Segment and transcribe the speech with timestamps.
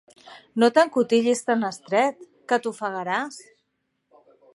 [0.61, 3.39] No t'encotillis tan estret, que t'ofegaràs!